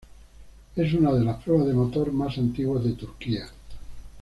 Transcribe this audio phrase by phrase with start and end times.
[0.75, 3.45] Es una de las pruebas de motor más antiguas de Turquía.